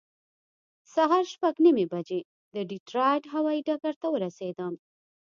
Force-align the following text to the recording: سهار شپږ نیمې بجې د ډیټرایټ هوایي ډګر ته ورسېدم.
سهار 0.93 1.23
شپږ 1.33 1.55
نیمې 1.65 1.85
بجې 1.93 2.19
د 2.53 2.55
ډیټرایټ 2.69 3.23
هوایي 3.33 3.61
ډګر 3.67 3.95
ته 4.01 4.07
ورسېدم. 4.13 4.73